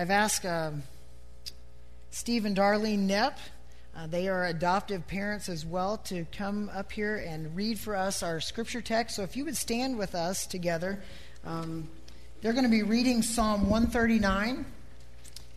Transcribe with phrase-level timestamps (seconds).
[0.00, 0.70] I've asked uh,
[2.10, 3.34] Steve and Darlene Knepp,
[3.94, 8.22] uh, they are adoptive parents as well, to come up here and read for us
[8.22, 9.16] our scripture text.
[9.16, 11.02] So if you would stand with us together,
[11.44, 11.86] um,
[12.40, 14.64] they're going to be reading Psalm 139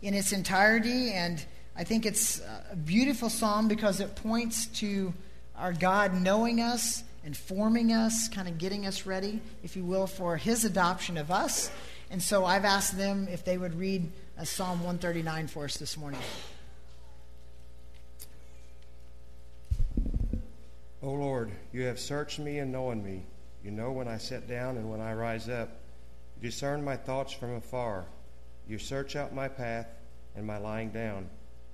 [0.02, 1.42] in its entirety, and
[1.74, 5.14] I think it's a beautiful psalm because it points to
[5.56, 10.06] our God knowing us and forming us, kind of getting us ready, if you will,
[10.06, 11.70] for His adoption of us.
[12.10, 15.96] And so I've asked them if they would read uh, Psalm 139 for us this
[15.96, 16.20] morning.
[21.02, 23.24] O Lord, you have searched me and known me.
[23.62, 25.68] You know when I sit down and when I rise up.
[26.36, 28.06] You discern my thoughts from afar.
[28.66, 29.86] You search out my path
[30.34, 31.28] and my lying down,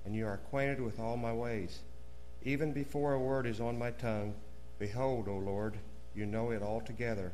[0.05, 1.79] and you are acquainted with all my ways.
[2.43, 4.33] Even before a word is on my tongue,
[4.79, 5.77] behold, O Lord,
[6.13, 7.31] you know it altogether.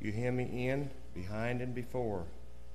[0.00, 2.24] You hem me in, behind and before,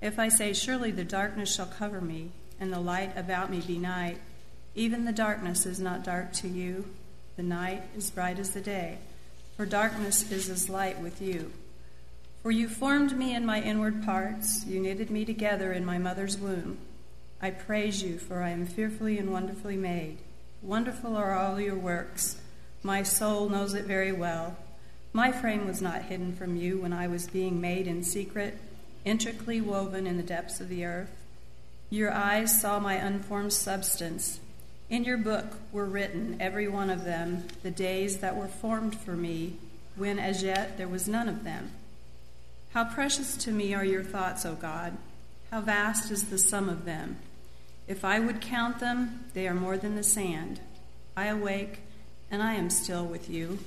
[0.00, 2.30] If I say, Surely the darkness shall cover me,
[2.60, 4.18] and the light about me be night,
[4.74, 6.84] even the darkness is not dark to you.
[7.36, 8.98] The night is bright as the day,
[9.56, 11.52] for darkness is as light with you.
[12.42, 16.38] For you formed me in my inward parts, you knitted me together in my mother's
[16.38, 16.78] womb.
[17.42, 20.18] I praise you, for I am fearfully and wonderfully made.
[20.62, 22.36] Wonderful are all your works.
[22.82, 24.56] My soul knows it very well.
[25.12, 28.58] My frame was not hidden from you when I was being made in secret,
[29.06, 31.16] intricately woven in the depths of the earth.
[31.88, 34.40] Your eyes saw my unformed substance.
[34.90, 39.12] In your book were written, every one of them, the days that were formed for
[39.12, 39.54] me,
[39.94, 41.70] when as yet there was none of them.
[42.74, 44.96] How precious to me are your thoughts, O God!
[45.50, 47.16] How vast is the sum of them!
[47.86, 50.60] If I would count them, they are more than the sand.
[51.16, 51.78] I awake,
[52.30, 53.60] and I am still with you.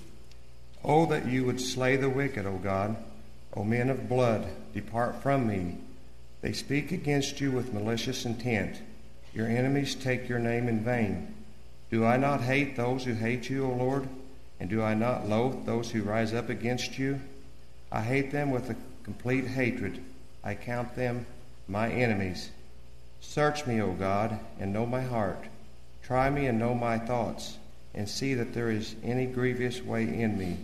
[0.83, 2.97] Oh, that you would slay the wicked, O God!
[3.53, 5.77] O men of blood, depart from me.
[6.41, 8.81] They speak against you with malicious intent.
[9.33, 11.33] Your enemies take your name in vain.
[11.91, 14.07] Do I not hate those who hate you, O Lord?
[14.59, 17.19] And do I not loathe those who rise up against you?
[17.91, 20.03] I hate them with a complete hatred.
[20.43, 21.25] I count them
[21.67, 22.49] my enemies.
[23.21, 25.45] Search me, O God, and know my heart.
[26.03, 27.57] Try me and know my thoughts,
[27.93, 30.57] and see that there is any grievous way in me,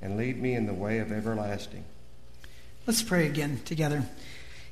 [0.00, 1.84] and lead me in the way of everlasting.
[2.88, 4.02] Let's pray again together.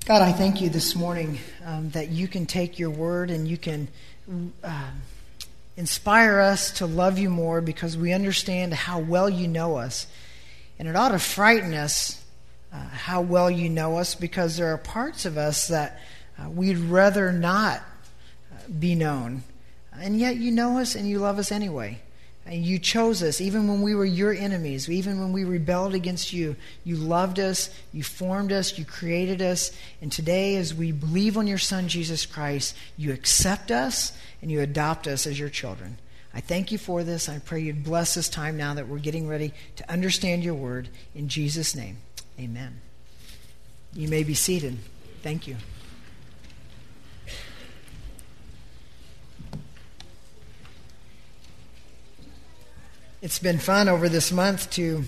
[0.06, 3.58] God, I thank you this morning um, that you can take your word and you
[3.58, 3.88] can
[4.64, 4.90] uh,
[5.76, 10.06] inspire us to love you more because we understand how well you know us.
[10.78, 12.24] And it ought to frighten us
[12.72, 16.00] uh, how well you know us because there are parts of us that
[16.38, 17.82] uh, we'd rather not
[18.50, 19.42] uh, be known.
[19.92, 22.00] And yet you know us and you love us anyway.
[22.46, 26.32] And you chose us even when we were your enemies, even when we rebelled against
[26.32, 26.54] you.
[26.84, 29.72] You loved us, you formed us, you created us.
[30.00, 34.60] And today, as we believe on your Son, Jesus Christ, you accept us and you
[34.60, 35.98] adopt us as your children.
[36.32, 37.28] I thank you for this.
[37.28, 40.88] I pray you'd bless this time now that we're getting ready to understand your word.
[41.14, 41.96] In Jesus' name,
[42.38, 42.80] amen.
[43.92, 44.78] You may be seated.
[45.22, 45.56] Thank you.
[53.22, 55.04] It's been fun over this month to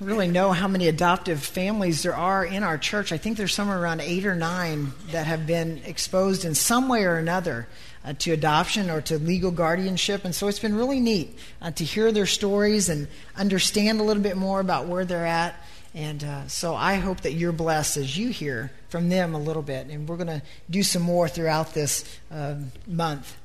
[0.00, 3.12] really know how many adoptive families there are in our church.
[3.12, 7.04] I think there's somewhere around eight or nine that have been exposed in some way
[7.04, 7.68] or another
[8.04, 10.24] uh, to adoption or to legal guardianship.
[10.24, 14.22] And so it's been really neat uh, to hear their stories and understand a little
[14.22, 15.54] bit more about where they're at.
[15.94, 19.62] And uh, so I hope that you're blessed as you hear from them a little
[19.62, 19.86] bit.
[19.86, 22.56] And we're going to do some more throughout this uh,
[22.88, 23.36] month.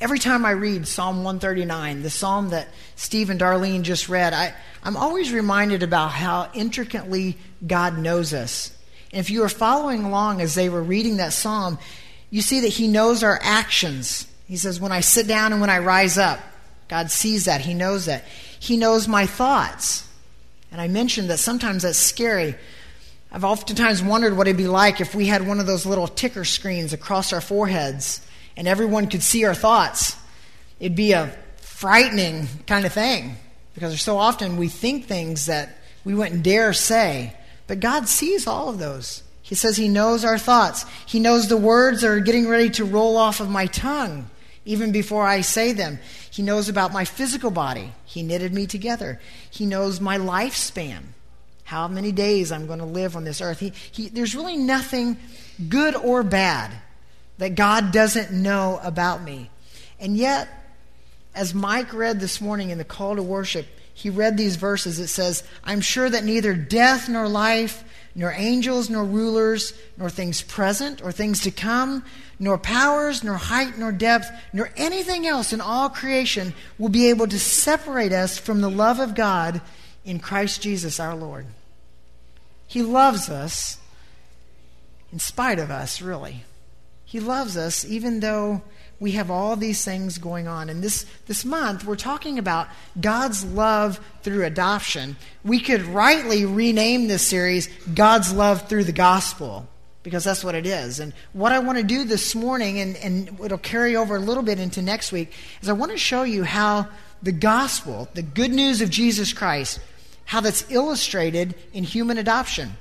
[0.00, 4.52] Every time I read Psalm 139, the psalm that Steve and Darlene just read, I,
[4.82, 8.76] I'm always reminded about how intricately God knows us.
[9.12, 11.78] And if you were following along as they were reading that psalm,
[12.30, 14.26] you see that He knows our actions.
[14.48, 16.40] He says, When I sit down and when I rise up,
[16.88, 17.60] God sees that.
[17.60, 18.24] He knows that.
[18.58, 20.08] He knows my thoughts.
[20.72, 22.56] And I mentioned that sometimes that's scary.
[23.30, 26.44] I've oftentimes wondered what it'd be like if we had one of those little ticker
[26.44, 28.20] screens across our foreheads
[28.56, 30.16] and everyone could see our thoughts.
[30.80, 33.36] It'd be a frightening kind of thing
[33.74, 37.34] because so often we think things that we wouldn't dare say.
[37.66, 39.22] But God sees all of those.
[39.42, 40.84] He says He knows our thoughts.
[41.06, 44.30] He knows the words that are getting ready to roll off of my tongue,
[44.64, 45.98] even before I say them.
[46.30, 47.92] He knows about my physical body.
[48.04, 49.20] He knitted me together.
[49.50, 51.02] He knows my lifespan,
[51.64, 53.60] how many days I'm going to live on this earth.
[53.60, 55.16] He, he, there's really nothing
[55.68, 56.72] good or bad
[57.38, 59.50] that God doesn't know about me.
[59.98, 60.48] And yet,
[61.34, 64.98] as Mike read this morning in the call to worship, he read these verses.
[64.98, 67.84] It says, I'm sure that neither death nor life,
[68.14, 72.04] nor angels nor rulers, nor things present or things to come,
[72.38, 77.26] nor powers, nor height, nor depth, nor anything else in all creation will be able
[77.26, 79.60] to separate us from the love of God
[80.04, 81.46] in Christ Jesus our Lord.
[82.66, 83.78] He loves us
[85.12, 86.44] in spite of us, really.
[87.04, 88.62] He loves us even though
[89.00, 90.70] we have all these things going on.
[90.70, 92.68] And this, this month, we're talking about
[93.00, 95.16] God's love through adoption.
[95.44, 99.68] We could rightly rename this series God's Love Through the Gospel,
[100.02, 101.00] because that's what it is.
[101.00, 104.42] And what I want to do this morning, and, and it'll carry over a little
[104.42, 106.88] bit into next week, is I want to show you how
[107.22, 109.80] the gospel, the good news of Jesus Christ,
[110.24, 112.76] how that's illustrated in human adoption.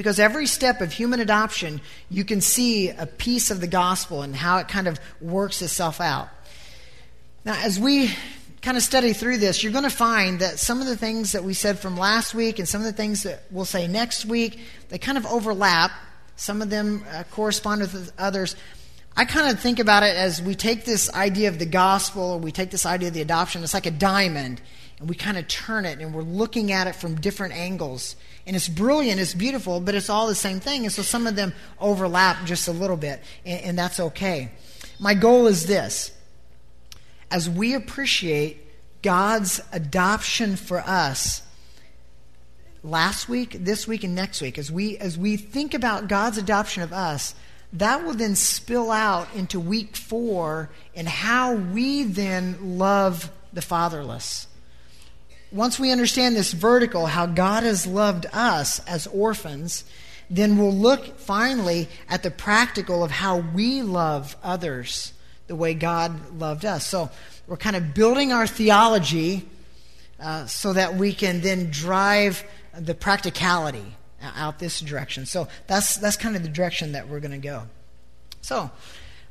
[0.00, 4.34] Because every step of human adoption, you can see a piece of the gospel and
[4.34, 6.30] how it kind of works itself out.
[7.44, 8.10] Now, as we
[8.62, 11.44] kind of study through this, you're going to find that some of the things that
[11.44, 14.60] we said from last week and some of the things that we'll say next week,
[14.88, 15.90] they kind of overlap.
[16.34, 18.56] Some of them uh, correspond with others.
[19.18, 22.38] I kind of think about it as we take this idea of the gospel, or
[22.38, 24.62] we take this idea of the adoption, it's like a diamond,
[24.98, 28.16] and we kind of turn it, and we're looking at it from different angles.
[28.50, 30.82] And it's brilliant, it's beautiful, but it's all the same thing.
[30.82, 34.50] And so some of them overlap just a little bit, and, and that's okay.
[34.98, 36.10] My goal is this
[37.30, 38.66] as we appreciate
[39.02, 41.42] God's adoption for us,
[42.82, 46.82] last week, this week, and next week, as we, as we think about God's adoption
[46.82, 47.36] of us,
[47.74, 54.48] that will then spill out into week four and how we then love the fatherless
[55.52, 59.84] once we understand this vertical, how God has loved us as orphans,
[60.28, 65.12] then we'll look finally at the practical of how we love others
[65.48, 66.86] the way God loved us.
[66.86, 67.10] So
[67.48, 69.48] we're kind of building our theology
[70.20, 72.44] uh, so that we can then drive
[72.78, 75.26] the practicality out this direction.
[75.26, 77.64] So that's, that's kind of the direction that we're going to go.
[78.42, 78.70] So,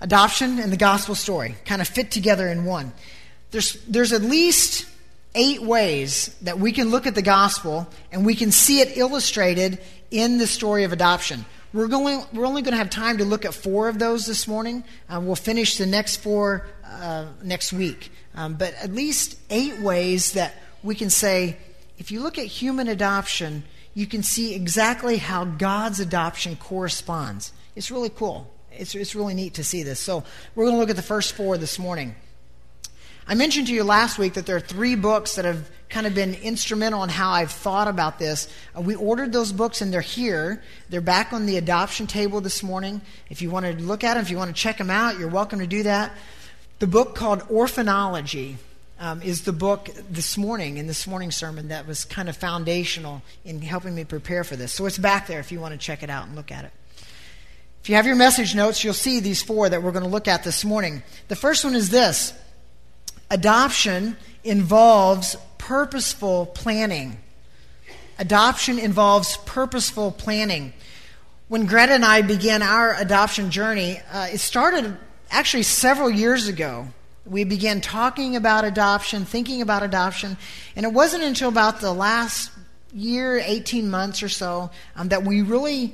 [0.01, 2.91] adoption and the gospel story kind of fit together in one.
[3.51, 4.85] There's, there's at least
[5.39, 9.79] eight ways that we can look at the gospel and we can see it illustrated
[10.11, 11.45] in the story of adoption.
[11.71, 14.47] We're, going, we're only going to have time to look at four of those this
[14.49, 14.83] morning.
[15.07, 18.11] Uh, we'll finish the next four uh, next week.
[18.35, 21.57] Um, but at least eight ways that we can say
[21.97, 23.63] if you look at human adoption,
[23.93, 27.53] you can see exactly how God's adoption corresponds.
[27.75, 28.51] It's really cool.
[28.71, 29.99] It's, it's really neat to see this.
[29.99, 30.23] So
[30.55, 32.15] we're going to look at the first four this morning.
[33.29, 36.15] I mentioned to you last week that there are three books that have kind of
[36.15, 38.51] been instrumental in how I've thought about this.
[38.75, 40.63] Uh, we ordered those books and they're here.
[40.89, 43.01] They're back on the adoption table this morning.
[43.29, 45.29] If you want to look at them, if you want to check them out, you're
[45.29, 46.11] welcome to do that.
[46.79, 48.55] The book called Orphanology
[48.99, 53.21] um, is the book this morning in this morning sermon that was kind of foundational
[53.45, 54.73] in helping me prepare for this.
[54.73, 56.71] So it's back there if you want to check it out and look at it.
[57.83, 60.27] If you have your message notes, you'll see these four that we're going to look
[60.27, 61.03] at this morning.
[61.27, 62.33] The first one is this
[63.31, 67.17] Adoption involves purposeful planning.
[68.17, 70.73] Adoption involves purposeful planning.
[71.47, 74.97] When Greta and I began our adoption journey, uh, it started
[75.31, 76.87] actually several years ago.
[77.25, 80.37] We began talking about adoption, thinking about adoption,
[80.75, 82.51] and it wasn't until about the last
[82.93, 85.93] year, 18 months or so, um, that we really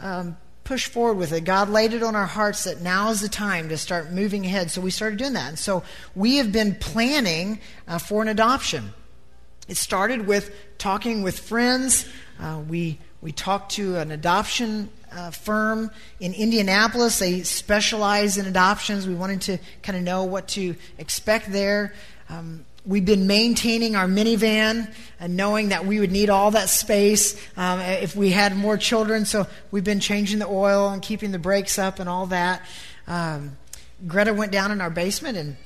[0.00, 1.44] um, push forward with it.
[1.44, 4.70] God laid it on our hearts that now is the time to start moving ahead.
[4.70, 5.48] So we started doing that.
[5.48, 5.82] And so
[6.14, 8.92] we have been planning uh, for an adoption.
[9.68, 12.08] It started with talking with friends.
[12.40, 15.90] Uh, we, we talked to an adoption uh, firm
[16.20, 17.18] in Indianapolis.
[17.18, 19.06] They specialize in adoptions.
[19.06, 21.94] We wanted to kind of know what to expect there.
[22.28, 27.40] Um, We've been maintaining our minivan and knowing that we would need all that space
[27.56, 29.24] um, if we had more children.
[29.24, 32.62] So we've been changing the oil and keeping the brakes up and all that.
[33.06, 33.56] Um,
[34.08, 35.56] Greta went down in our basement and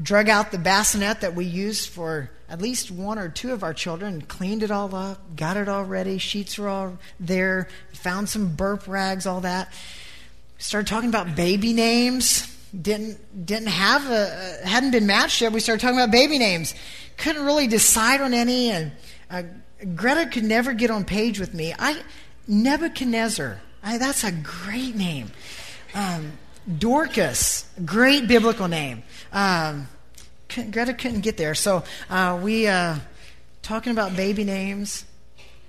[0.00, 3.74] drug out the bassinet that we used for at least one or two of our
[3.74, 8.54] children, cleaned it all up, got it all ready, sheets were all there, found some
[8.54, 9.72] burp rags, all that.
[10.58, 15.52] Started talking about baby names didn't didn't have a hadn't been matched yet.
[15.52, 16.74] We started talking about baby names.
[17.16, 18.92] Couldn't really decide on any, and
[19.30, 19.42] uh,
[19.94, 21.74] Greta could never get on page with me.
[21.78, 22.00] I
[22.48, 25.30] Nebuchadnezzar I, that's a great name.
[25.94, 26.32] Um,
[26.78, 29.02] Dorcas, great biblical name.
[29.32, 29.88] Um,
[30.48, 32.96] Greta couldn't get there, so uh, we uh,
[33.62, 35.04] talking about baby names.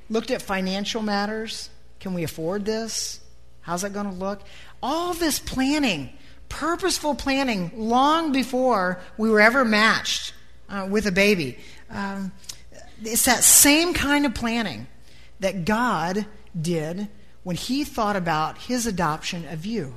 [0.10, 1.70] Looked at financial matters.
[2.00, 3.20] Can we afford this?
[3.62, 4.42] How's that going to look?
[4.84, 6.10] All this planning,
[6.54, 10.34] purposeful planning, long before we were ever matched
[10.70, 11.58] uh, with a baby.
[11.90, 12.32] Um,
[13.02, 14.86] it's that same kind of planning
[15.40, 16.28] that God
[16.60, 17.08] did
[17.42, 19.96] when He thought about His adoption of you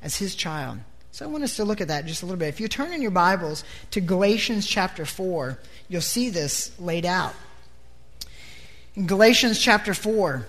[0.00, 0.78] as His child.
[1.10, 2.48] So I want us to look at that just a little bit.
[2.48, 7.34] If you turn in your Bibles to Galatians chapter 4, you'll see this laid out.
[8.94, 10.46] In Galatians chapter 4,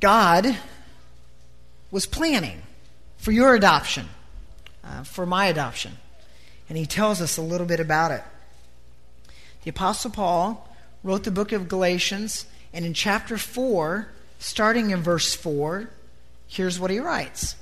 [0.00, 0.56] God
[1.90, 2.62] was planning
[3.28, 4.08] for your adoption,
[4.82, 5.98] uh, for my adoption.
[6.66, 8.22] And he tells us a little bit about it.
[9.64, 10.66] The Apostle Paul
[11.04, 14.08] wrote the book of Galatians, and in chapter 4,
[14.38, 15.90] starting in verse 4,
[16.46, 17.54] here's what he writes.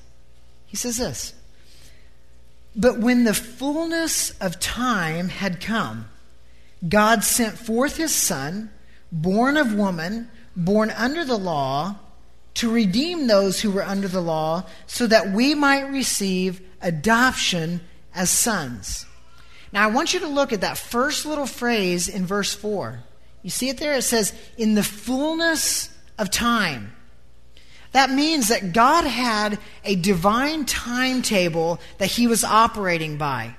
[0.66, 1.35] He says this
[2.76, 6.06] But when the fullness of time had come,
[6.88, 8.70] God sent forth his Son,
[9.11, 11.96] born of woman, born under the law,
[12.56, 17.80] to redeem those who were under the law, so that we might receive adoption
[18.14, 19.06] as sons.
[19.72, 23.00] Now, I want you to look at that first little phrase in verse 4.
[23.42, 23.94] You see it there?
[23.94, 26.92] It says, in the fullness of time.
[27.92, 33.54] That means that God had a divine timetable that he was operating by.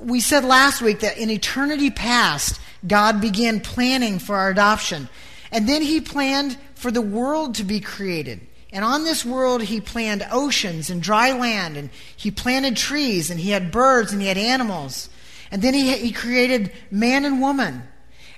[0.00, 5.08] We said last week that in eternity past, God began planning for our adoption.
[5.50, 8.46] And then he planned for the world to be created.
[8.70, 13.40] And on this world, he planned oceans and dry land, and he planted trees, and
[13.40, 15.08] he had birds, and he had animals.
[15.50, 17.84] And then he, he created man and woman.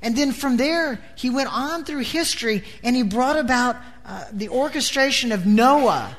[0.01, 4.49] And then from there, he went on through history, and he brought about uh, the
[4.51, 6.17] orchestration of Noah,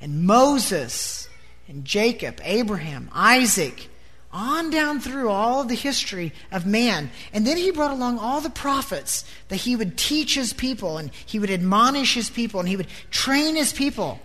[0.00, 1.28] and Moses,
[1.66, 3.89] and Jacob, Abraham, Isaac,
[4.32, 7.10] on down through all of the history of man.
[7.32, 11.10] And then he brought along all the prophets that he would teach his people and
[11.26, 14.20] he would admonish his people and he would train his people.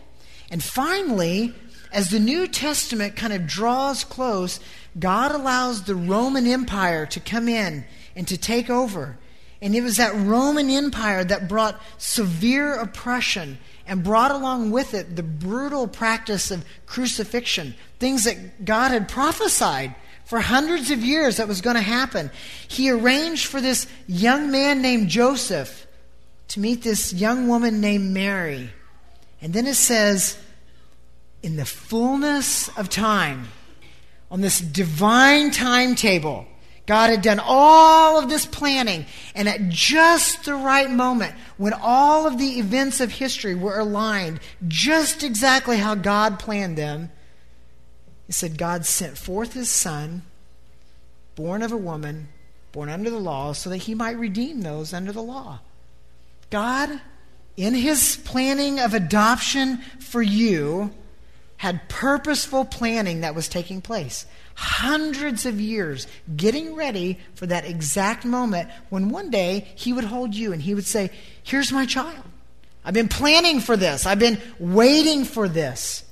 [0.51, 1.53] And finally,
[1.91, 4.59] as the New Testament kind of draws close,
[4.99, 7.85] God allows the Roman Empire to come in
[8.15, 9.17] and to take over.
[9.61, 15.15] And it was that Roman Empire that brought severe oppression and brought along with it
[15.15, 21.47] the brutal practice of crucifixion, things that God had prophesied for hundreds of years that
[21.47, 22.31] was going to happen.
[22.67, 25.85] He arranged for this young man named Joseph
[26.49, 28.71] to meet this young woman named Mary.
[29.41, 30.37] And then it says,
[31.43, 33.49] in the fullness of time,
[34.31, 36.47] on this divine timetable,
[36.85, 42.27] God had done all of this planning, and at just the right moment, when all
[42.27, 47.09] of the events of history were aligned just exactly how God planned them,
[48.29, 50.21] it said God sent forth his Son,
[51.35, 52.27] born of a woman,
[52.71, 55.59] born under the law, so that he might redeem those under the law.
[56.51, 57.01] God,
[57.57, 60.93] in his planning of adoption for you,
[61.57, 64.25] had purposeful planning that was taking place
[64.55, 70.33] hundreds of years getting ready for that exact moment when one day he would hold
[70.33, 71.11] you and he would say,
[71.43, 72.23] Here's my child.
[72.83, 76.03] I've been planning for this, I've been waiting for this.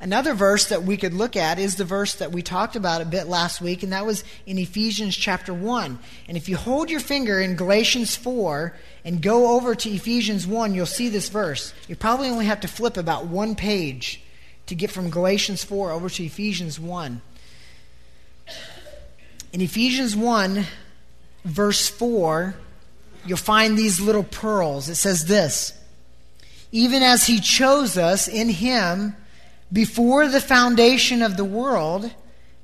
[0.00, 3.04] Another verse that we could look at is the verse that we talked about a
[3.04, 5.98] bit last week, and that was in Ephesians chapter 1.
[6.28, 10.72] And if you hold your finger in Galatians 4 and go over to Ephesians 1,
[10.72, 11.74] you'll see this verse.
[11.88, 14.22] You probably only have to flip about one page
[14.68, 17.20] to get from Galatians 4 over to Ephesians 1.
[19.52, 20.64] In Ephesians 1,
[21.44, 22.54] verse 4,
[23.24, 24.88] you'll find these little pearls.
[24.90, 25.72] It says this
[26.70, 29.16] Even as he chose us in him
[29.72, 32.10] before the foundation of the world,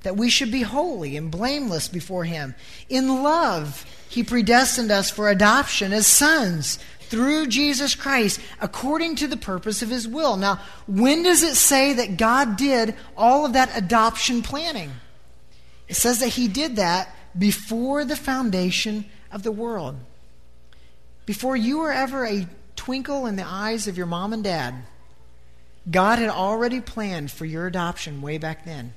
[0.02, 2.54] that we should be holy and blameless before him.
[2.90, 9.36] In love, he predestined us for adoption as sons through Jesus Christ according to the
[9.36, 10.36] purpose of his will.
[10.36, 14.90] Now, when does it say that God did all of that adoption planning?
[15.88, 19.96] It says that he did that before the foundation of the world.
[21.26, 22.46] Before you were ever a
[22.76, 24.74] twinkle in the eyes of your mom and dad,
[25.90, 28.94] God had already planned for your adoption way back then.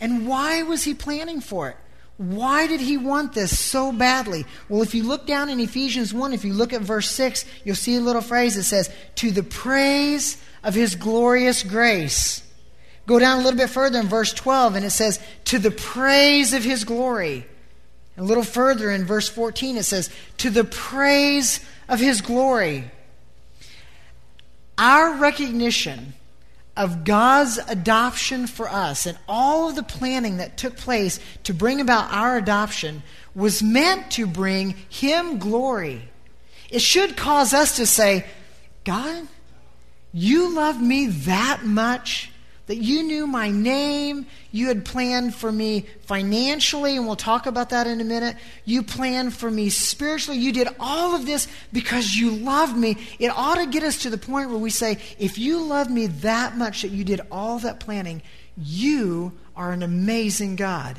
[0.00, 1.76] And why was he planning for it?
[2.16, 4.46] Why did he want this so badly?
[4.68, 7.74] Well, if you look down in Ephesians 1, if you look at verse 6, you'll
[7.74, 12.42] see a little phrase that says, To the praise of his glorious grace.
[13.06, 16.52] Go down a little bit further in verse 12, and it says, To the praise
[16.52, 17.46] of his glory.
[18.16, 22.90] A little further in verse 14, it says, To the praise of His glory.
[24.78, 26.14] Our recognition
[26.76, 31.80] of God's adoption for us and all of the planning that took place to bring
[31.80, 33.02] about our adoption
[33.34, 36.08] was meant to bring Him glory.
[36.70, 38.24] It should cause us to say,
[38.84, 39.28] God,
[40.12, 42.30] you love me that much
[42.66, 44.26] that you knew my name.
[44.50, 48.36] You had planned for me financially, and we'll talk about that in a minute.
[48.64, 50.38] You planned for me spiritually.
[50.38, 52.96] You did all of this because you loved me.
[53.18, 56.06] It ought to get us to the point where we say, if you love me
[56.06, 58.22] that much that you did all that planning,
[58.56, 60.98] you are an amazing God.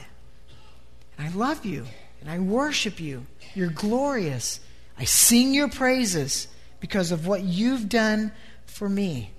[1.18, 1.86] And I love you,
[2.22, 3.26] and I worship you.
[3.56, 4.60] You're glorious.
[5.00, 6.48] I sing your praises
[6.80, 8.32] because of what you've done
[8.66, 9.32] for me.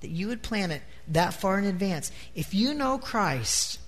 [0.00, 2.12] That you would plan it that far in advance.
[2.34, 3.78] If you know Christ,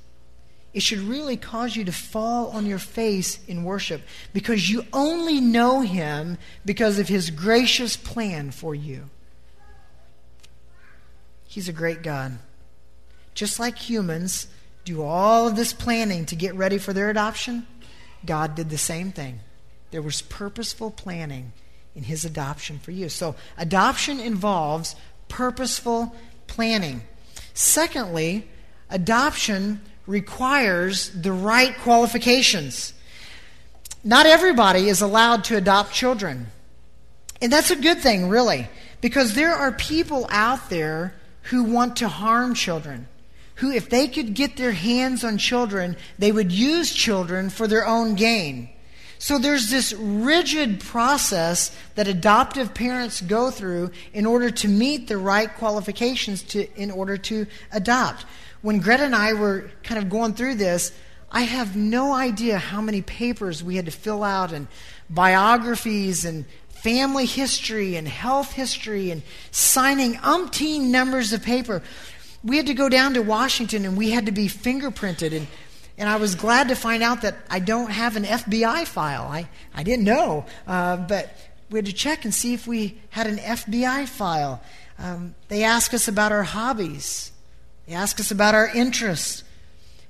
[0.72, 4.02] it should really cause you to fall on your face in worship
[4.32, 9.08] because you only know Him because of His gracious plan for you.
[11.46, 12.38] He's a great God.
[13.34, 14.48] Just like humans
[14.84, 17.66] do all of this planning to get ready for their adoption,
[18.26, 19.40] God did the same thing.
[19.92, 21.52] There was purposeful planning
[21.94, 23.08] in His adoption for you.
[23.08, 24.96] So, adoption involves
[25.28, 26.14] purposeful
[26.46, 27.02] planning.
[27.54, 28.48] Secondly,
[28.90, 32.92] adoption requires the right qualifications.
[34.02, 36.48] Not everybody is allowed to adopt children.
[37.40, 38.68] And that's a good thing, really,
[39.00, 43.06] because there are people out there who want to harm children,
[43.56, 47.86] who, if they could get their hands on children, they would use children for their
[47.86, 48.68] own gain.
[49.18, 55.18] So there's this rigid process that adoptive parents go through in order to meet the
[55.18, 58.26] right qualifications to, in order to adopt.
[58.62, 60.92] When Greta and I were kind of going through this,
[61.30, 64.68] I have no idea how many papers we had to fill out and
[65.10, 71.82] biographies and family history and health history and signing umpteen numbers of paper.
[72.44, 75.46] We had to go down to Washington and we had to be fingerprinted and
[75.96, 79.22] and I was glad to find out that I don't have an FBI file.
[79.22, 80.44] I, I didn't know.
[80.66, 81.36] Uh, but
[81.70, 84.60] we had to check and see if we had an FBI file.
[84.98, 87.32] Um, they asked us about our hobbies,
[87.86, 89.42] they asked us about our interests.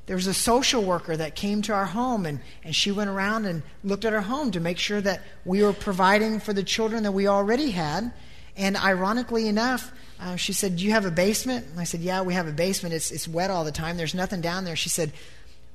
[0.07, 3.47] There was a social worker that came to our home, and, and she went around
[3.47, 7.05] and looked at our home to make sure that we were providing for the children
[7.05, 8.13] that we already had.
[8.55, 11.67] And ironically enough, uh, she said, Do you have a basement?
[11.69, 12.95] And I said, Yeah, we have a basement.
[12.95, 13.97] It's, it's wet all the time.
[13.97, 14.77] There's nothing down there.
[14.77, 15.11] She said,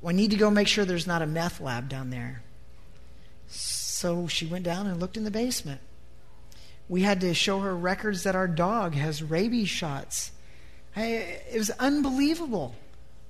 [0.02, 2.42] well, I need to go make sure there's not a meth lab down there.
[3.48, 5.82] So she went down and looked in the basement.
[6.88, 10.32] We had to show her records that our dog has rabies shots.
[10.96, 12.76] it was unbelievable.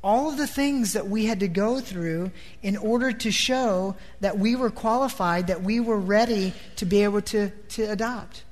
[0.02, 4.38] All of the things that we had to go through in order to show that
[4.38, 8.44] we were qualified, that we were ready to be able to, to adopt.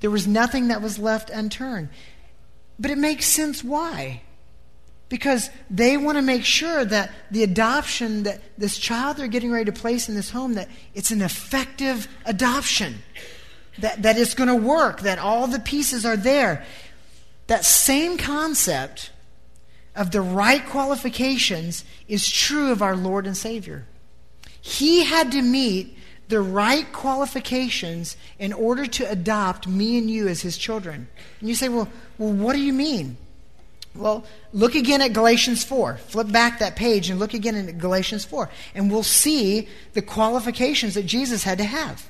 [0.00, 1.90] There was nothing that was left unturned.
[2.78, 4.22] But it makes sense why
[5.08, 9.64] because they want to make sure that the adoption that this child they're getting ready
[9.64, 12.96] to place in this home that it's an effective adoption.
[13.78, 16.64] That, that it's going to work that all the pieces are there.
[17.46, 19.12] That same concept
[19.94, 23.86] of the right qualifications is true of our lord and savior.
[24.60, 25.96] He had to meet
[26.28, 31.08] the right qualifications in order to adopt me and you as his children.
[31.38, 33.16] And you say well, well what do you mean
[33.98, 35.96] well, look again at Galatians 4.
[35.96, 38.48] Flip back that page and look again at Galatians 4.
[38.74, 42.08] And we'll see the qualifications that Jesus had to have.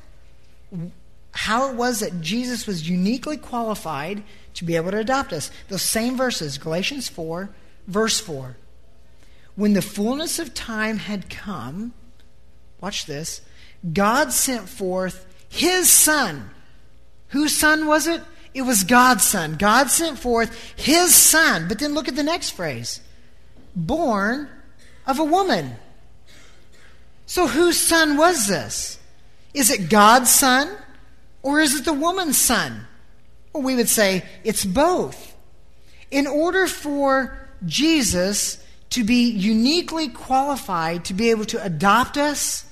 [1.33, 4.23] How it was that Jesus was uniquely qualified
[4.55, 5.51] to be able to adopt us.
[5.69, 7.51] Those same verses, Galatians 4,
[7.87, 8.57] verse 4.
[9.57, 11.93] When the fullness of time had come,
[12.81, 13.41] watch this,
[13.93, 16.51] God sent forth his Son.
[17.29, 18.23] Whose Son was it?
[18.55, 19.57] It was God's Son.
[19.57, 21.69] God sent forth His Son.
[21.69, 23.01] But then look at the next phrase
[23.75, 24.49] born
[25.07, 25.77] of a woman.
[27.27, 28.99] So whose son was this?
[29.55, 30.77] Is it God's son
[31.43, 32.87] or is it the woman's son?
[33.53, 35.37] Well, we would say it's both.
[36.11, 42.65] In order for Jesus to be uniquely qualified to be able to adopt us,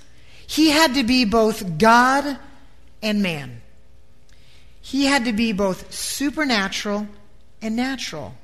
[0.46, 2.38] he had to be both God
[3.02, 3.60] and man.
[4.86, 7.08] He had to be both supernatural
[7.60, 8.36] and natural.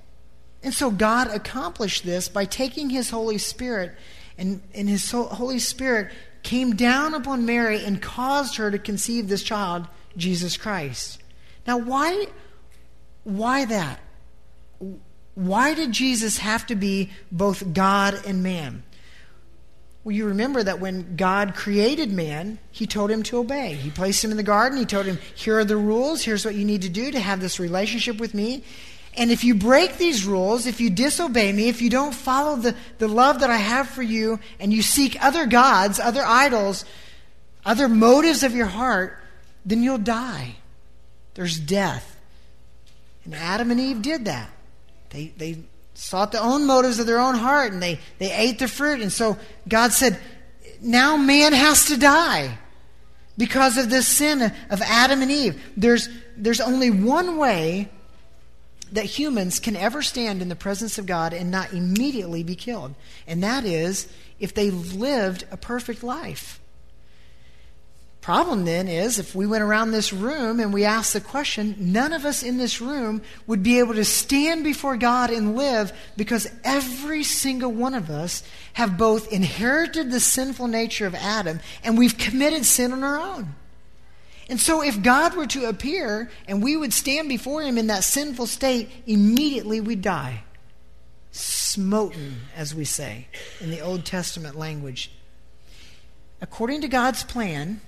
[0.65, 3.95] And so God accomplished this by taking his Holy Spirit,
[4.37, 6.11] and, and his Holy Spirit
[6.43, 11.23] came down upon Mary and caused her to conceive this child, Jesus Christ.
[11.65, 12.27] Now, why,
[13.23, 14.01] why that?
[15.37, 18.83] Why did Jesus have to be both God and man?
[20.05, 23.75] Well, you remember that when God created man, he told him to obey.
[23.75, 24.79] He placed him in the garden.
[24.79, 26.23] He told him, Here are the rules.
[26.23, 28.65] Here's what you need to do to have this relationship with me.
[29.15, 32.75] And if you break these rules, if you disobey me, if you don't follow the,
[32.99, 36.85] the love that I have for you, and you seek other gods, other idols,
[37.65, 39.19] other motives of your heart,
[39.65, 40.57] then you'll die.
[41.35, 42.19] There's death.
[43.25, 44.51] And Adam and Eve did that.
[45.11, 45.59] They, they
[45.95, 49.01] sought the own motives of their own heart and they, they ate the fruit.
[49.01, 49.37] And so
[49.69, 50.19] God said,
[50.81, 52.59] now man has to die
[53.39, 55.63] because of this sin of Adam and Eve.
[55.77, 57.89] There's, there's only one way
[58.93, 62.95] that humans can ever stand in the presence of God and not immediately be killed,
[63.27, 64.07] and that is
[64.39, 66.61] if they lived a perfect life.
[68.23, 72.13] Problem then is, if we went around this room and we asked the question, none
[72.13, 76.49] of us in this room would be able to stand before God and live because
[76.63, 82.17] every single one of us have both inherited the sinful nature of Adam and we've
[82.17, 83.57] committed sin on our own.
[84.49, 88.05] And so, if God were to appear and we would stand before him in that
[88.05, 90.45] sinful state, immediately we'd die.
[91.33, 93.27] Smoten, as we say
[93.61, 95.11] in the Old Testament language.
[96.41, 97.81] According to God's plan,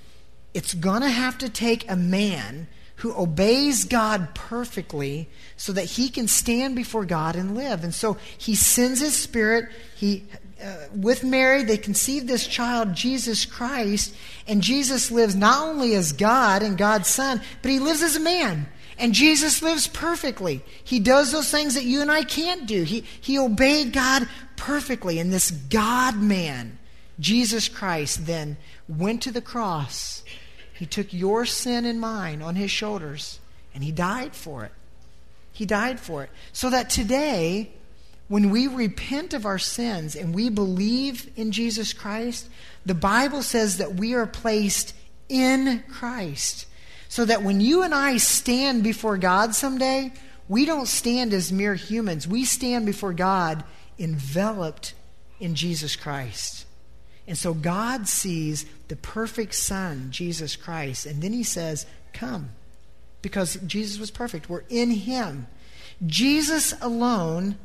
[0.54, 6.08] it's going to have to take a man who obeys God perfectly so that he
[6.08, 7.84] can stand before God and live.
[7.84, 9.68] And so he sends his spirit.
[9.96, 10.24] He
[10.62, 14.14] uh, with Mary, they conceive this child, Jesus Christ,
[14.46, 18.20] and Jesus lives not only as God and God's Son, but he lives as a
[18.20, 18.68] man.
[18.96, 20.62] And Jesus lives perfectly.
[20.84, 22.84] He does those things that you and I can't do.
[22.84, 25.18] He, he obeyed God perfectly.
[25.18, 26.78] And this God man,
[27.18, 28.56] Jesus Christ, then
[28.88, 30.22] went to the cross
[30.74, 33.38] he took your sin and mine on his shoulders,
[33.72, 34.72] and he died for it.
[35.52, 36.30] He died for it.
[36.52, 37.70] So that today,
[38.26, 42.48] when we repent of our sins and we believe in Jesus Christ,
[42.84, 44.94] the Bible says that we are placed
[45.28, 46.66] in Christ.
[47.08, 50.12] So that when you and I stand before God someday,
[50.48, 52.26] we don't stand as mere humans.
[52.26, 53.62] We stand before God
[53.98, 54.94] enveloped
[55.38, 56.63] in Jesus Christ.
[57.26, 62.50] And so God sees the perfect Son, Jesus Christ, and then he says, Come.
[63.22, 64.50] Because Jesus was perfect.
[64.50, 65.46] We're in him.
[66.04, 67.56] Jesus alone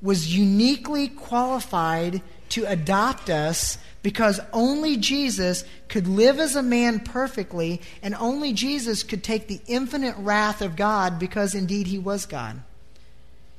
[0.00, 7.82] was uniquely qualified to adopt us because only Jesus could live as a man perfectly,
[8.02, 12.62] and only Jesus could take the infinite wrath of God because indeed he was God.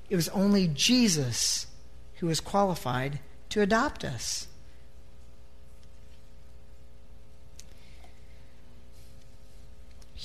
[0.09, 1.67] It was only Jesus
[2.17, 4.47] who was qualified to adopt us.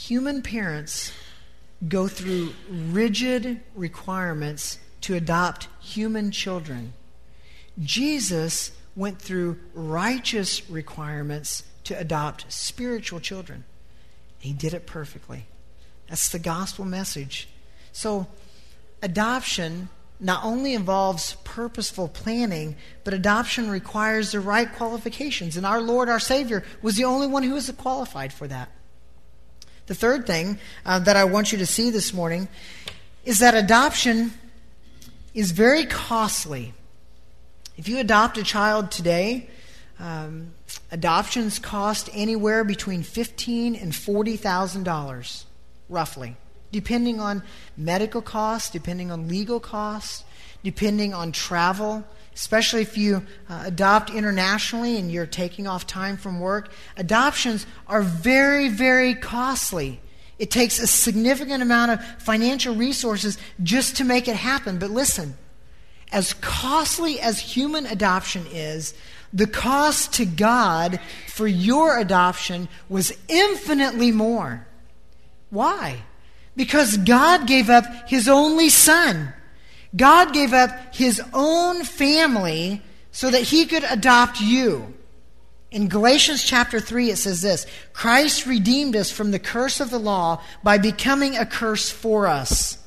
[0.06, 1.10] Human parents
[1.88, 6.92] go through rigid requirements to adopt human children.
[7.82, 13.64] Jesus went through righteous requirements to adopt spiritual children.
[14.38, 15.46] He did it perfectly.
[16.08, 17.48] That's the gospel message.
[17.90, 18.28] So,
[19.02, 19.88] adoption
[20.20, 25.56] not only involves purposeful planning, but adoption requires the right qualifications.
[25.56, 28.70] And our Lord, our Savior, was the only one who was qualified for that.
[29.86, 32.48] The third thing uh, that I want you to see this morning
[33.24, 34.32] is that adoption
[35.32, 36.74] is very costly.
[37.76, 39.48] If you adopt a child today,
[40.00, 40.54] um,
[40.90, 45.46] adoptions cost anywhere between fifteen and forty thousand dollars,
[45.88, 46.36] roughly,
[46.72, 47.42] depending on
[47.76, 50.24] medical costs, depending on legal costs,
[50.64, 52.04] depending on travel
[52.36, 56.70] especially if you uh, adopt internationally and you're taking off time from work.
[56.98, 59.98] Adoptions are very, very costly.
[60.38, 64.78] It takes a significant amount of financial resources just to make it happen.
[64.78, 65.34] But listen,
[66.12, 68.92] as costly as human adoption is,
[69.32, 74.66] the cost to God for your adoption was infinitely more.
[75.48, 76.02] Why?
[76.54, 79.32] Because God gave up His only Son
[79.96, 82.82] God gave up his own family
[83.12, 84.94] so that he could adopt you.
[85.70, 89.98] In Galatians chapter 3, it says this Christ redeemed us from the curse of the
[89.98, 92.78] law by becoming a curse for us.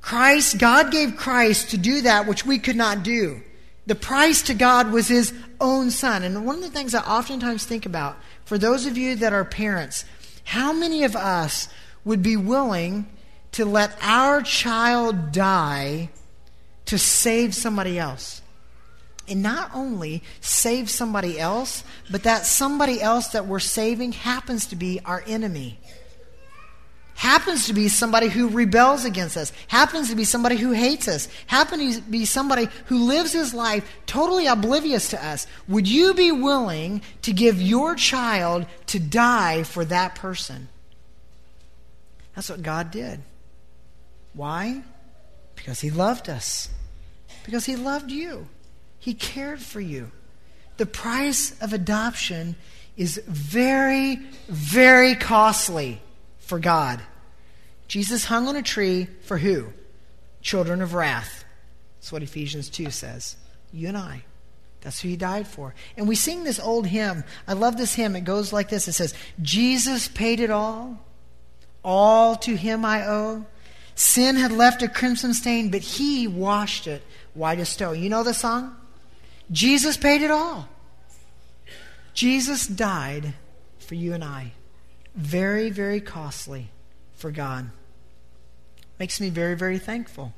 [0.00, 3.42] Christ, God gave Christ to do that which we could not do.
[3.86, 6.22] The price to God was his own son.
[6.22, 9.44] And one of the things I oftentimes think about, for those of you that are
[9.44, 10.04] parents,
[10.44, 11.68] how many of us
[12.04, 13.06] would be willing
[13.52, 16.10] to let our child die
[16.86, 18.42] to save somebody else.
[19.28, 24.76] And not only save somebody else, but that somebody else that we're saving happens to
[24.76, 25.78] be our enemy.
[27.18, 31.28] happens to be somebody who rebels against us, happens to be somebody who hates us,
[31.48, 36.30] happens to be somebody who lives his life totally oblivious to us, would you be
[36.30, 40.68] willing to give your child to die for that person?
[42.36, 43.20] That's what God did.
[44.34, 44.82] Why?
[45.54, 46.68] Because he loved us.
[47.44, 48.48] Because he loved you.
[48.98, 50.10] He cared for you.
[50.76, 52.56] The price of adoption
[52.96, 54.16] is very,
[54.48, 56.00] very costly
[56.38, 57.00] for God.
[57.88, 59.68] Jesus hung on a tree for who?
[60.42, 61.44] Children of wrath.
[61.98, 63.36] That's what Ephesians 2 says.
[63.72, 64.24] You and I.
[64.80, 65.74] That's who he died for.
[65.96, 67.24] And we sing this old hymn.
[67.46, 68.14] I love this hymn.
[68.14, 71.04] It goes like this It says, Jesus paid it all.
[71.84, 73.46] All to him I owe.
[73.98, 77.02] Sin had left a crimson stain, but he washed it
[77.34, 77.90] white as snow.
[77.90, 78.76] You know the song?
[79.50, 80.68] Jesus paid it all.
[82.14, 83.34] Jesus died
[83.80, 84.52] for you and I
[85.16, 86.70] very, very costly
[87.16, 87.70] for God.
[89.00, 90.32] Makes me very, very thankful.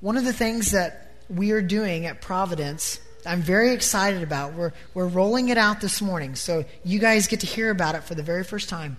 [0.00, 4.54] One of the things that we are doing at Providence, I'm very excited about.
[4.54, 8.04] We're, we're rolling it out this morning, so you guys get to hear about it
[8.04, 8.96] for the very first time.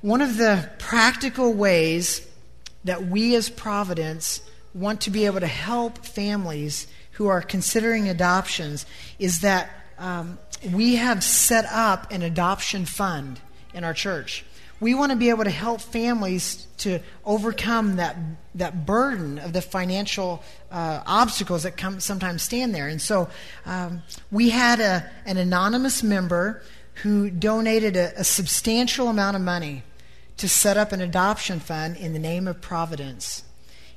[0.00, 2.26] One of the practical ways
[2.84, 4.40] that we as Providence
[4.74, 8.86] want to be able to help families who are considering adoptions
[9.18, 10.38] is that um,
[10.72, 13.40] we have set up an adoption fund
[13.74, 14.44] in our church.
[14.80, 18.16] We want to be able to help families to overcome that,
[18.54, 22.88] that burden of the financial uh, obstacles that come, sometimes stand there.
[22.88, 23.28] And so
[23.66, 26.62] um, we had a, an anonymous member
[27.02, 29.82] who donated a, a substantial amount of money
[30.40, 33.44] to set up an adoption fund in the name of Providence.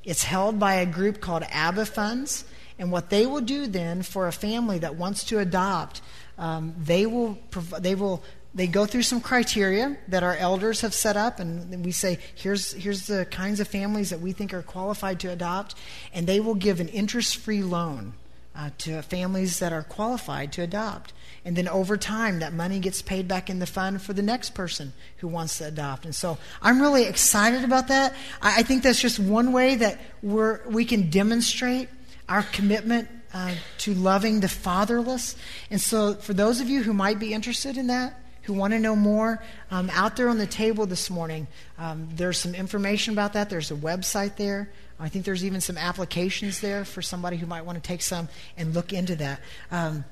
[0.04, 2.46] It's held by a group called ABBA Funds.
[2.78, 6.02] And what they will do then for a family that wants to adopt,
[6.38, 7.38] um, they will
[7.80, 11.92] they will they go through some criteria that our elders have set up, and we
[11.92, 15.74] say, here's, here's the kinds of families that we think are qualified to adopt,
[16.14, 18.14] and they will give an interest free loan
[18.56, 21.14] uh, to families that are qualified to adopt.
[21.46, 24.52] And then over time, that money gets paid back in the fund for the next
[24.52, 26.06] person who wants to adopt.
[26.06, 28.14] And so I'm really excited about that.
[28.42, 31.90] I, I think that's just one way that we're, we can demonstrate
[32.30, 35.36] our commitment uh, to loving the fatherless.
[35.70, 38.80] And so, for those of you who might be interested in that, who want to
[38.80, 43.34] know more, um, out there on the table this morning, um, there's some information about
[43.34, 43.50] that.
[43.50, 44.70] There's a website there.
[45.00, 48.30] I think there's even some applications there for somebody who might want to take some
[48.56, 49.42] and look into that.
[49.72, 50.06] Um,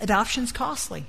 [0.00, 1.06] adoption's costly.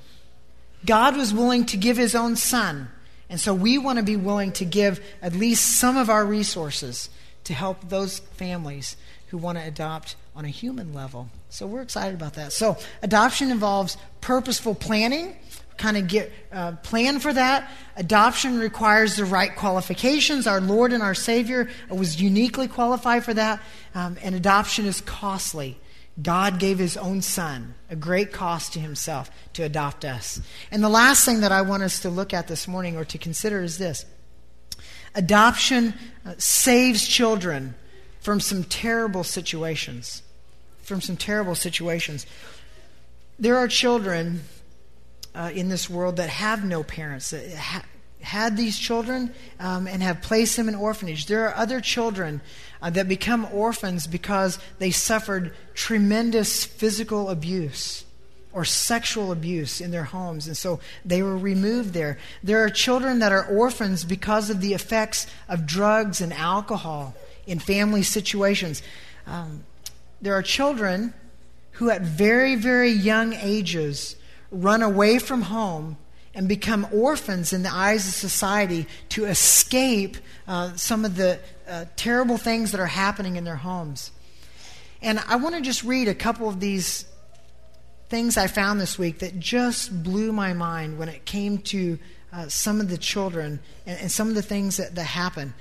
[0.86, 2.90] God was willing to give his own son.
[3.30, 7.10] And so we want to be willing to give at least some of our resources
[7.44, 8.96] to help those families
[9.28, 11.30] who want to adopt on a human level.
[11.50, 12.54] So we're excited about that.
[12.54, 15.36] So adoption involves purposeful planning
[15.80, 17.72] kind of get uh, plan for that.
[17.96, 20.46] Adoption requires the right qualifications.
[20.46, 23.62] Our Lord and our Savior was uniquely qualified for that,
[23.96, 25.80] um, and adoption is costly.
[26.22, 30.42] God gave His own Son, a great cost to Himself, to adopt us.
[30.72, 33.18] And the last thing that I want us to look at this morning or to
[33.18, 34.06] consider is this
[35.16, 35.94] adoption
[36.26, 37.76] uh, saves children
[38.20, 40.24] from some terrible situations.
[40.82, 42.26] From some terrible situations.
[43.38, 44.42] There are children
[45.36, 47.86] uh, in this world that have no parents, that ha-
[48.22, 51.28] had these children um, and have placed them in orphanage.
[51.28, 52.42] There are other children
[52.82, 58.06] uh, that become orphans because they suffered tremendous physical abuse
[58.52, 62.18] or sexual abuse in their homes, and so they were removed there.
[62.44, 67.16] There are children that are orphans because of the effects of drugs and alcohol
[67.46, 68.82] in family situations.
[69.28, 69.66] Um,
[70.22, 71.14] there are children
[71.74, 74.16] who, at very, very young ages,
[74.52, 75.98] run away from home
[76.34, 81.40] and become orphans in the eyes of society to escape uh, some of the
[81.70, 84.12] uh, terrible things that are happening in their homes.
[85.02, 87.06] And I want to just read a couple of these
[88.10, 92.00] things I found this week that just blew my mind when it came to
[92.34, 95.54] uh, some of the children and, and some of the things that, that happen.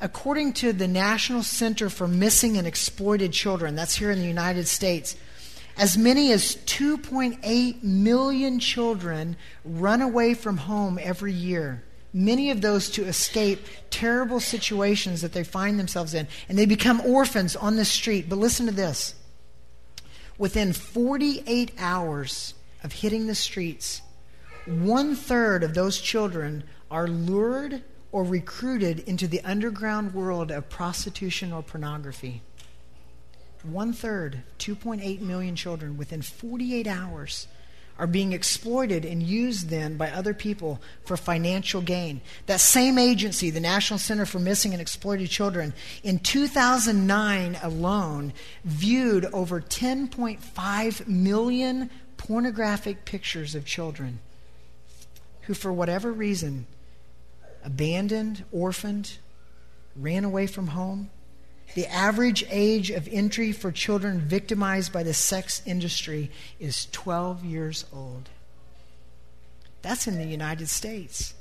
[0.00, 4.66] According to the National Center for Missing and Exploited Children, that's here in the United
[4.66, 5.16] States,
[5.78, 11.82] as many as 2.8 million children run away from home every year.
[12.16, 16.28] Many of those to escape terrible situations that they find themselves in.
[16.48, 18.28] And they become orphans on the street.
[18.28, 19.16] But listen to this
[20.38, 24.00] within 48 hours of hitting the streets,
[24.66, 31.52] one third of those children are lured or recruited into the underground world of prostitution
[31.52, 32.42] or pornography.
[33.64, 37.48] One third, 2.8 million children, within 48 hours,
[37.98, 42.20] are being exploited and used then by other people for financial gain.
[42.46, 48.32] That same agency, the National Center for Missing and Exploited Children, in 2009 alone
[48.64, 54.18] viewed over 10.5 million pornographic pictures of children
[55.42, 56.66] who, for whatever reason,
[57.64, 59.18] abandoned, orphaned,
[59.94, 61.10] ran away from home.
[61.74, 67.84] The average age of entry for children victimized by the sex industry is 12 years
[67.92, 68.28] old.
[69.82, 71.34] That's in the United States.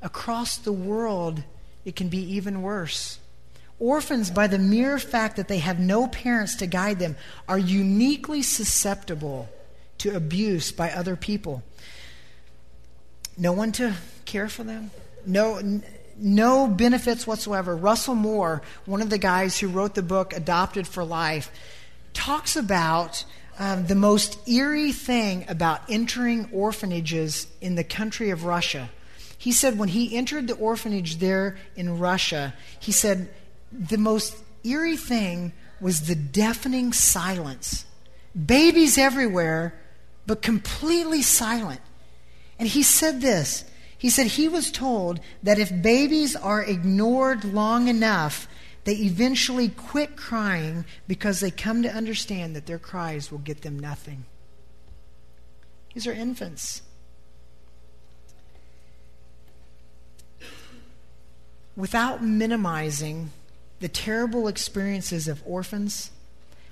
[0.00, 1.42] Across the world,
[1.84, 3.18] it can be even worse.
[3.78, 8.42] Orphans, by the mere fact that they have no parents to guide them, are uniquely
[8.42, 9.48] susceptible
[9.98, 11.62] to abuse by other people.
[13.36, 14.90] No one to care for them,
[15.26, 15.60] no,
[16.18, 17.76] no benefits whatsoever.
[17.76, 21.50] Russell Moore, one of the guys who wrote the book Adopted for Life,
[22.14, 23.24] talks about
[23.58, 28.90] um, the most eerie thing about entering orphanages in the country of Russia.
[29.38, 33.28] He said when he entered the orphanage there in Russia, he said
[33.70, 37.84] the most eerie thing was the deafening silence.
[38.34, 39.74] Babies everywhere,
[40.26, 41.80] but completely silent.
[42.58, 43.64] And he said this
[43.98, 48.46] he said he was told that if babies are ignored long enough,
[48.84, 53.78] they eventually quit crying because they come to understand that their cries will get them
[53.78, 54.24] nothing.
[55.94, 56.82] These are infants.
[61.74, 63.30] Without minimizing
[63.80, 66.10] the terrible experiences of orphans,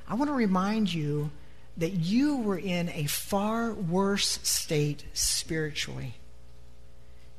[0.06, 1.30] I want to remind you
[1.76, 6.14] that you were in a far worse state spiritually.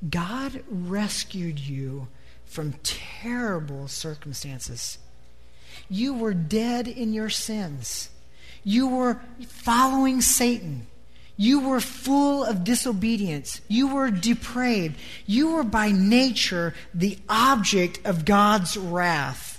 [0.09, 2.07] God rescued you
[2.45, 4.97] from terrible circumstances.
[5.89, 8.09] You were dead in your sins.
[8.63, 10.87] You were following Satan.
[11.37, 13.61] You were full of disobedience.
[13.67, 14.97] You were depraved.
[15.25, 19.54] You were by nature the object of God's wrath.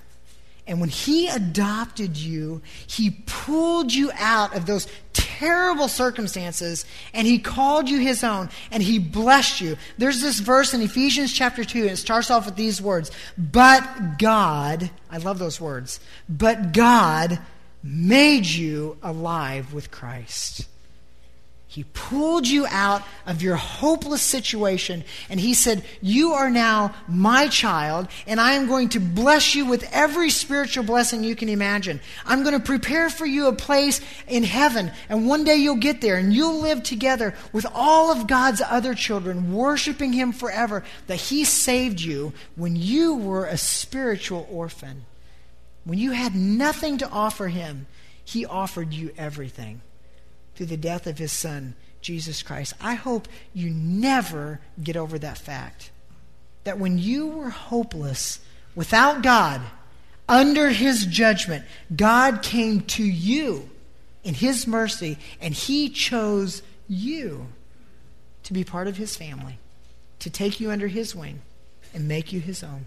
[0.67, 7.39] And when He adopted you, He pulled you out of those terrible circumstances and He
[7.39, 9.77] called you His own and He blessed you.
[9.99, 14.19] There's this verse in Ephesians chapter 2, and it starts off with these words But
[14.19, 17.39] God, I love those words, but God
[17.83, 20.67] made you alive with Christ.
[21.77, 27.49] He pulled you out of your hopeless situation and he said, You are now my
[27.49, 32.01] child, and I am going to bless you with every spiritual blessing you can imagine.
[32.25, 36.01] I'm going to prepare for you a place in heaven, and one day you'll get
[36.01, 40.83] there and you'll live together with all of God's other children, worshiping him forever.
[41.09, 45.05] That he saved you when you were a spiritual orphan.
[45.85, 47.87] When you had nothing to offer him,
[48.25, 49.83] he offered you everything
[50.57, 52.75] through the death of his son, Jesus Christ.
[52.81, 55.90] I hope you never get over that fact.
[56.64, 58.40] That when you were hopeless,
[58.75, 59.61] without God,
[60.29, 61.64] under his judgment,
[61.95, 63.69] God came to you
[64.25, 67.47] in his mercy and he chose you
[68.42, 69.59] to be part of his family,
[70.19, 71.42] to take you under his wing
[71.95, 72.87] and make you his own.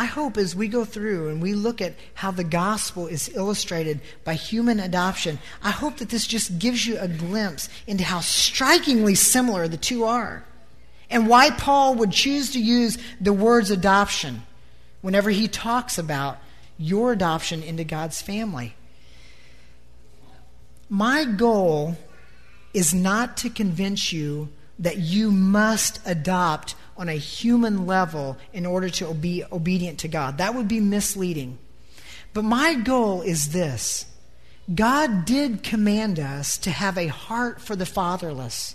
[0.00, 4.00] I hope as we go through and we look at how the gospel is illustrated
[4.24, 9.14] by human adoption, I hope that this just gives you a glimpse into how strikingly
[9.14, 10.42] similar the two are
[11.10, 14.44] and why Paul would choose to use the words adoption
[15.02, 16.38] whenever he talks about
[16.78, 18.74] your adoption into God's family.
[20.88, 21.98] My goal
[22.72, 24.48] is not to convince you
[24.80, 30.38] that you must adopt on a human level in order to be obedient to God.
[30.38, 31.58] That would be misleading.
[32.34, 34.06] But my goal is this
[34.72, 38.74] God did command us to have a heart for the fatherless.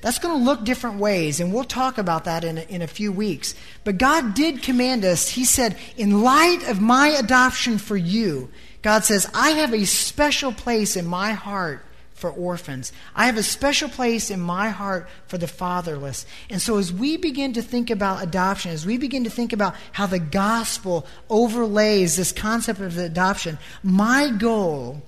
[0.00, 2.88] That's going to look different ways, and we'll talk about that in a, in a
[2.88, 3.54] few weeks.
[3.84, 5.28] But God did command us.
[5.28, 8.50] He said, In light of my adoption for you,
[8.82, 11.86] God says, I have a special place in my heart
[12.22, 12.92] for orphans.
[13.16, 16.24] I have a special place in my heart for the fatherless.
[16.48, 19.74] And so, as we begin to think about adoption, as we begin to think about
[19.90, 25.02] how the gospel overlays this concept of adoption, my goal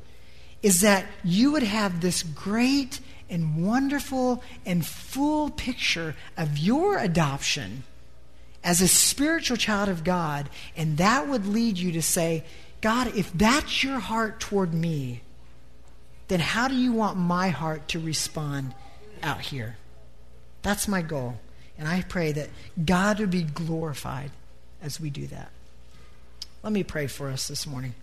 [0.61, 2.99] is that you would have this great
[3.31, 7.85] and wonderful and full picture of your adoption
[8.65, 10.51] as a spiritual child of God.
[10.77, 12.43] And that would lead you to say,
[12.81, 15.21] God, if that's your heart toward me,
[16.29, 18.75] then how do you want my heart to respond
[19.23, 19.77] out here?
[20.63, 21.39] That's my goal.
[21.79, 22.51] And I pray that
[22.85, 24.31] God would be glorified
[24.83, 25.51] as we do that.
[26.63, 27.95] Let me pray for us this morning.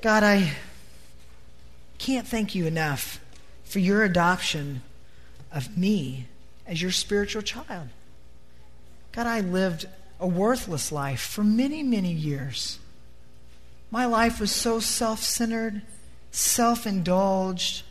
[0.00, 0.52] God, I
[1.98, 3.20] can't thank you enough
[3.64, 4.82] for your adoption
[5.52, 6.26] of me
[6.66, 7.88] as your spiritual child.
[9.12, 9.86] God, I lived
[10.18, 12.78] a worthless life for many, many years.
[13.90, 15.82] My life was so self centered,
[16.32, 17.84] self indulged,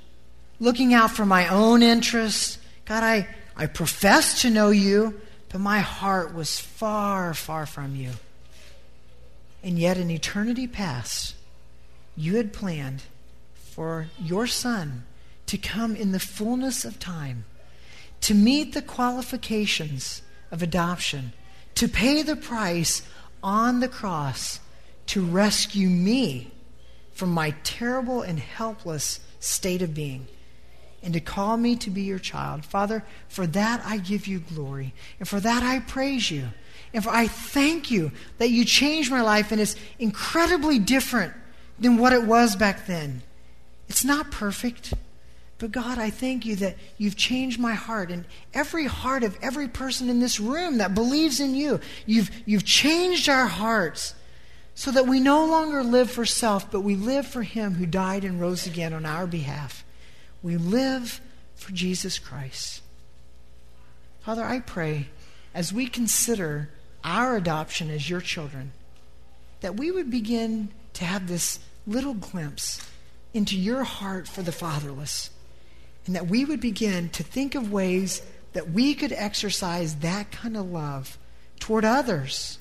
[0.59, 2.57] looking out for my own interests.
[2.85, 8.09] God, I, I professed to know you, but my heart was far, far from you.
[9.63, 11.35] And yet, in eternity past,
[12.17, 13.03] you had planned
[13.53, 15.05] for your Son
[15.45, 17.45] to come in the fullness of time,
[18.21, 20.21] to meet the qualifications
[20.51, 21.31] of adoption,
[21.75, 23.03] to pay the price
[23.43, 24.59] on the cross
[25.07, 26.51] to rescue me
[27.21, 30.25] from my terrible and helpless state of being
[31.03, 32.65] and to call me to be your child.
[32.65, 36.47] Father, for that I give you glory, and for that I praise you.
[36.95, 41.31] And for I thank you that you changed my life and it's incredibly different
[41.77, 43.21] than what it was back then.
[43.87, 44.95] It's not perfect,
[45.59, 49.67] but God, I thank you that you've changed my heart and every heart of every
[49.67, 51.81] person in this room that believes in you.
[52.07, 54.15] You've, you've changed our hearts
[54.75, 58.23] so that we no longer live for self, but we live for Him who died
[58.23, 59.83] and rose again on our behalf.
[60.41, 61.21] We live
[61.55, 62.81] for Jesus Christ.
[64.21, 65.07] Father, I pray
[65.53, 66.69] as we consider
[67.03, 68.71] our adoption as your children,
[69.61, 72.87] that we would begin to have this little glimpse
[73.33, 75.29] into your heart for the fatherless,
[76.05, 78.21] and that we would begin to think of ways
[78.53, 81.17] that we could exercise that kind of love
[81.59, 82.57] toward others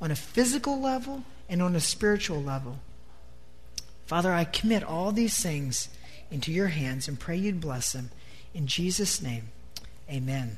[0.00, 2.78] on a physical level and on a spiritual level.
[4.06, 5.88] Father, I commit all these things
[6.30, 8.10] into your hands and pray you'd bless them.
[8.54, 9.48] In Jesus' name,
[10.08, 10.56] amen.